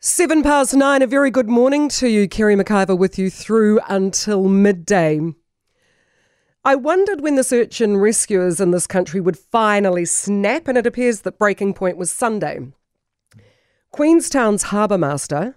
[0.00, 2.28] Seven past nine, a very good morning to you.
[2.28, 5.20] Kerre McIvor with you through until midday.
[6.64, 10.86] I wondered when the search and rescuers in this country would finally snap, and it
[10.86, 12.60] appears that breaking point was Sunday.
[13.90, 15.56] Queenstown's harbour master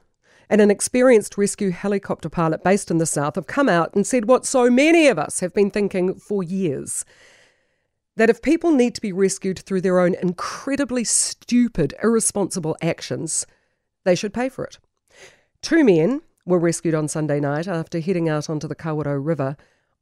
[0.49, 4.27] and an experienced rescue helicopter pilot based in the south have come out and said
[4.27, 7.05] what so many of us have been thinking for years
[8.15, 13.45] that if people need to be rescued through their own incredibly stupid, irresponsible actions,
[14.03, 14.79] they should pay for it.
[15.61, 19.55] Two men were rescued on Sunday night after heading out onto the Kawarau River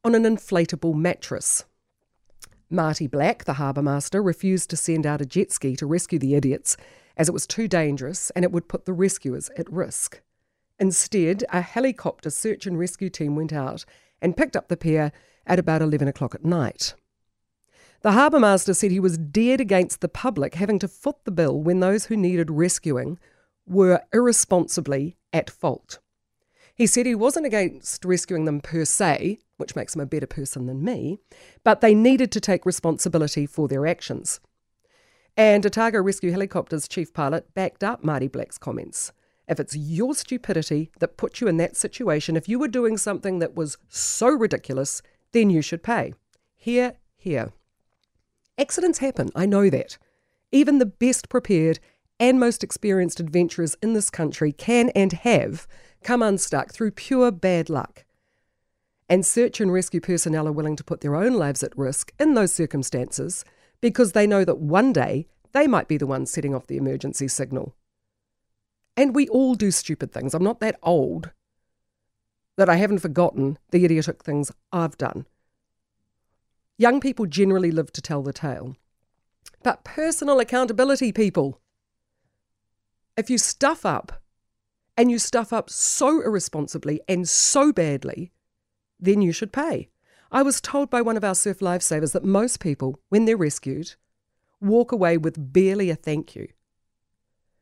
[0.03, 1.65] on an inflatable mattress.
[2.69, 6.35] Marty Black, the harbour master, refused to send out a jet ski to rescue the
[6.35, 6.77] idiots
[7.17, 10.21] as it was too dangerous and it would put the rescuers at risk.
[10.79, 13.83] Instead, a helicopter search and rescue team went out
[14.21, 15.11] and picked up the pair
[15.45, 16.93] at about 11 o'clock at night.
[18.01, 21.61] The harbour master said he was dead against the public having to foot the bill
[21.61, 23.19] when those who needed rescuing
[23.69, 25.99] were irresponsibly at fault.
[26.73, 30.65] He said he wasn't against rescuing them per se, which makes him a better person
[30.65, 31.19] than me,
[31.63, 34.39] but they needed to take responsibility for their actions.
[35.35, 39.11] And Otago Rescue Helicopter's chief pilot backed up Marty Black's comments.
[39.47, 43.39] If it's your stupidity that put you in that situation, if you were doing something
[43.39, 46.13] that was so ridiculous, then you should pay.
[46.55, 47.51] Hear, hear.
[48.57, 49.97] Accidents happen, I know that.
[50.51, 51.79] Even the best prepared
[52.19, 55.67] and most experienced adventurers in this country can and have
[56.03, 58.05] come unstuck through pure bad luck.
[59.07, 62.35] And search and rescue personnel are willing to put their own lives at risk in
[62.35, 63.43] those circumstances
[63.81, 67.27] because they know that one day they might be the ones setting off the emergency
[67.27, 67.75] signal.
[68.95, 70.33] And we all do stupid things.
[70.33, 71.31] I'm not that old
[72.57, 75.25] that I haven't forgotten the idiotic things I've done.
[76.77, 78.75] Young people generally live to tell the tale.
[79.63, 81.58] But personal accountability, people,
[83.19, 84.21] if you stuff up
[84.97, 88.31] and you stuff up so irresponsibly and so badly,
[88.99, 89.89] then you should pay.
[90.31, 93.95] I was told by one of our surf lifesavers that most people, when they're rescued,
[94.61, 96.47] walk away with barely a thank you.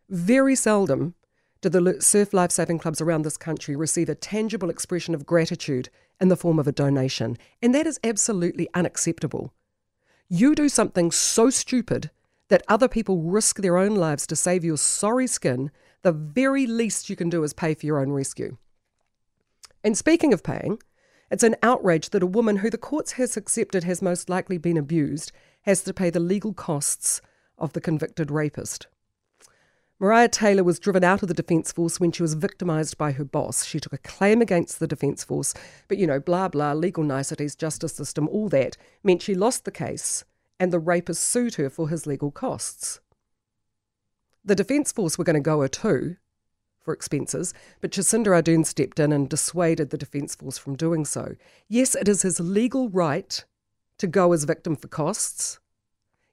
[0.09, 1.15] Very seldom
[1.61, 5.89] do the surf lifesaving clubs around this country receive a tangible expression of gratitude
[6.21, 9.53] in the form of a donation, and that is absolutely unacceptable.
[10.29, 12.11] You do something so stupid
[12.49, 15.71] that other people risk their own lives to save your sorry skin,
[16.03, 18.57] the very least you can do is pay for your own rescue.
[19.83, 20.79] And speaking of paying,
[21.29, 24.77] it's an outrage that a woman who the courts has accepted has most likely been
[24.77, 25.31] abused
[25.63, 27.21] has to pay the legal costs
[27.57, 28.87] of the convicted rapist.
[29.99, 33.25] Mariah Taylor was driven out of the Defence Force when she was victimised by her
[33.25, 33.65] boss.
[33.65, 35.55] She took a claim against the Defence Force,
[35.87, 39.71] but you know, blah blah, legal niceties, justice system, all that meant she lost the
[39.71, 40.23] case
[40.59, 42.99] and the rapist sued her for his legal costs.
[44.43, 46.17] The Defence Force were going to go her too
[46.79, 51.35] for expenses, but Jacinda Ardern stepped in and dissuaded the Defence Force from doing so.
[51.67, 53.43] Yes, it is his legal right
[53.97, 55.59] to go as victim for costs.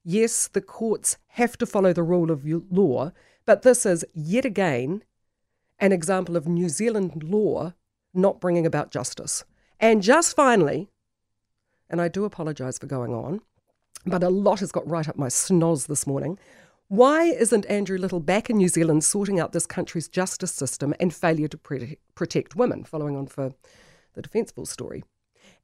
[0.04, 3.10] Yes, the courts have to follow the rule of law,
[3.46, 5.02] but this is yet again
[5.80, 7.72] an example of New Zealand law
[8.12, 9.44] not bringing about justice.
[9.80, 10.88] And just finally,
[11.90, 13.40] and I do apologise for going on,
[14.06, 16.38] but a lot has got right up my snoz this morning.
[16.88, 21.14] Why isn't Andrew Little back in New Zealand sorting out this country's justice system and
[21.14, 22.84] failure to pre- protect women?
[22.84, 23.54] Following on for
[24.12, 25.02] the Defence story.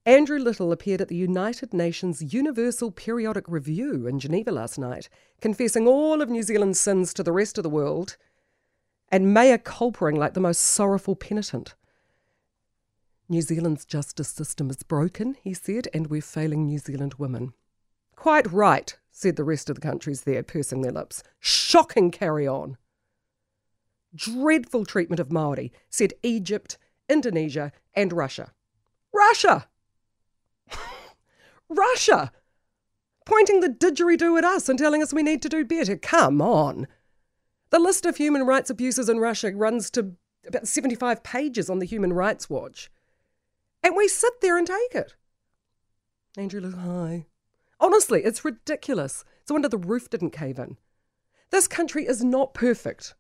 [0.07, 5.11] Andrew Little appeared at the United Nations Universal Periodic Review in Geneva last night,
[5.43, 8.17] confessing all of New Zealand's sins to the rest of the world
[9.13, 11.75] and mea culpaing like the most sorrowful penitent.
[13.29, 17.53] New Zealand's justice system is broken, he said, and we're failing New Zealand women.
[18.21, 21.23] Quite right, said the rest of the countries there, pursing their lips.
[21.39, 22.77] Shocking carry on.
[24.15, 26.77] Dreadful treatment of Maori, said Egypt,
[27.09, 28.53] Indonesia, and Russia.
[29.11, 29.69] Russia!
[31.71, 32.31] Russia!
[33.25, 35.97] Pointing the didgeridoo at us and telling us we need to do better.
[35.97, 36.89] Come on.
[37.71, 40.13] The list of human rights abuses in Russia runs to
[40.47, 42.91] about 75 pages on the Human Rights Watch.
[43.83, 45.15] And we sit there and take it.
[46.37, 47.25] Andrew Little, hi.
[47.81, 49.25] Honestly, it's ridiculous.
[49.41, 50.77] It's a wonder the roof didn't cave in.
[51.51, 53.15] This country is not perfect.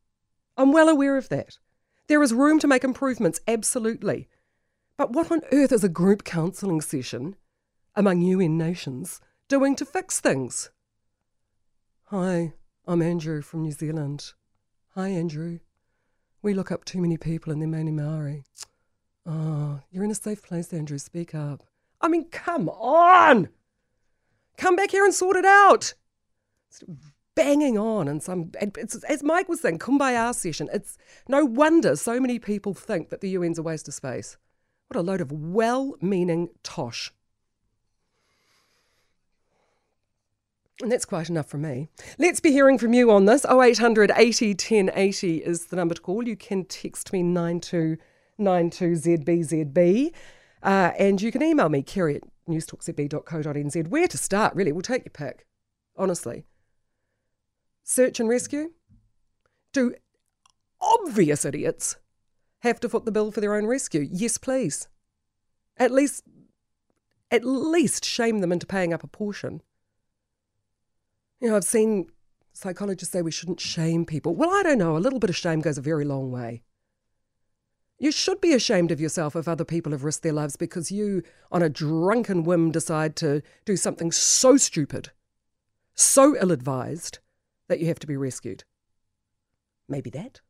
[0.57, 1.59] I'm well aware of that.
[2.07, 4.29] There is room to make improvements, absolutely.
[4.97, 7.37] But what on earth is a group counselling session
[7.97, 10.71] among UN nations doing to fix things?
[12.05, 12.53] Hi,
[12.87, 14.33] I'm Andrew from New Zealand.
[14.95, 15.61] Hi, Andrew.
[16.43, 18.45] We look up too many people and they're mainly Maori.
[19.25, 20.99] Oh, you're in a safe place, Andrew.
[20.99, 21.63] Speak up.
[22.01, 23.49] I mean, come on!
[24.61, 25.95] Come back here and sort it out.
[26.69, 26.85] It's
[27.35, 28.53] banging on and some
[29.09, 30.69] as Mike was saying, kumbaya session.
[30.71, 34.37] It's no wonder so many people think that the UN's a waste of space.
[34.89, 37.11] What a load of well-meaning tosh.
[40.83, 41.89] And that's quite enough from me.
[42.19, 43.47] Let's be hearing from you on this.
[43.47, 46.29] 0800 80 10 80 is the number to call.
[46.29, 50.13] You can text me 9292ZBZB.
[50.63, 53.89] Uh, and you can email me, kerry newstalkzb.co.nz.
[53.89, 54.73] Where to start, really?
[54.73, 55.47] We'll take your pick,
[55.97, 56.45] honestly.
[57.85, 58.73] Search and rescue?
[59.73, 59.95] Do
[60.81, 61.97] obvious idiots
[62.61, 64.07] have to foot the bill for their own rescue?
[64.11, 64.89] Yes, please.
[65.77, 66.25] At least,
[67.31, 69.63] at least shame them into paying up a portion.
[71.41, 72.11] You know, I've seen
[72.53, 74.35] psychologists say we shouldn't shame people.
[74.35, 74.97] Well, I don't know.
[74.97, 76.63] A little bit of shame goes a very long way.
[78.01, 81.23] You should be ashamed of yourself if other people have risked their lives because you,
[81.53, 85.11] on a drunken whim, decide to do something so stupid,
[85.95, 87.19] so ill advised,
[87.69, 88.65] that you have to be rescued.
[89.87, 90.41] Maybe that.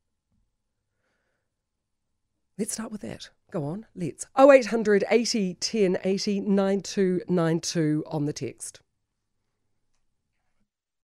[2.57, 3.31] Let's start with that.
[3.51, 4.27] Go on, let's.
[4.39, 8.81] 0800 80 10 80 9292 on the text.